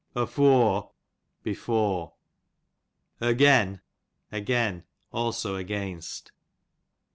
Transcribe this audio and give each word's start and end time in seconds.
Ofore, 0.15 0.93
before. 1.43 2.15
Ogen, 3.21 3.81
again; 4.31 4.83
also 5.13 5.55
against. 5.57 6.31